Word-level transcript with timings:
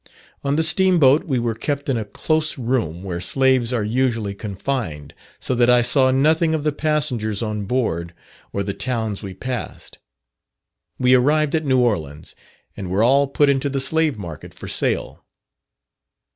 On 0.43 0.55
the 0.55 0.63
steam 0.63 0.97
boat 0.97 1.25
we 1.25 1.37
were 1.37 1.53
kept 1.53 1.87
in 1.87 1.95
a 1.95 2.03
close 2.05 2.57
room 2.57 3.03
where 3.03 3.21
slaves 3.21 3.71
are 3.71 3.83
usually 3.83 4.33
confined, 4.33 5.13
so 5.39 5.53
that 5.53 5.69
I 5.69 5.83
saw 5.83 6.09
nothing 6.09 6.55
of 6.55 6.63
the 6.63 6.71
passengers 6.71 7.43
on 7.43 7.65
board 7.65 8.11
or 8.51 8.63
the 8.63 8.73
towns 8.73 9.21
we 9.21 9.35
passed. 9.35 9.99
We 10.97 11.13
arrived 11.13 11.53
at 11.53 11.65
New 11.65 11.77
Orleans 11.79 12.33
and 12.75 12.89
were 12.89 13.03
all 13.03 13.27
put 13.27 13.47
into 13.47 13.69
the 13.69 13.79
slave 13.79 14.17
market 14.17 14.55
for 14.55 14.67
sale. 14.67 15.23